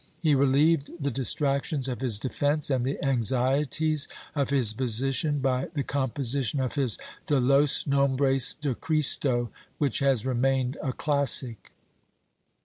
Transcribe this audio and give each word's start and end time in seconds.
^ 0.01 0.03
He 0.19 0.33
relieved 0.33 0.89
the 1.03 1.11
distractions 1.11 1.87
of 1.87 2.01
his 2.01 2.19
defence 2.19 2.71
and 2.71 2.83
the 2.83 2.97
anxie 3.03 3.69
ties 3.69 4.07
of 4.33 4.49
his 4.49 4.73
position 4.73 5.37
by 5.37 5.67
the 5.75 5.83
composition 5.83 6.59
of 6.59 6.73
his 6.73 6.97
De 7.27 7.39
los 7.39 7.83
Nomhres 7.83 8.55
de 8.59 8.73
Christo, 8.73 9.51
which 9.77 9.99
has 9.99 10.25
remained 10.25 10.75
a 10.81 10.91
classic. 10.91 11.71